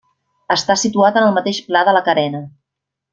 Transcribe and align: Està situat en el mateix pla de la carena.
Està 0.55 0.75
situat 0.83 1.19
en 1.21 1.27
el 1.27 1.35
mateix 1.37 1.59
pla 1.69 1.83
de 1.91 1.97
la 1.99 2.03
carena. 2.11 2.41